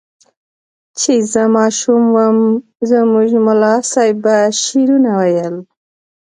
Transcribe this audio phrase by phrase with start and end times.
[1.05, 2.37] زه چې ماشوم وم
[2.89, 5.55] زموږ ملا صیب به شعرونه ویل.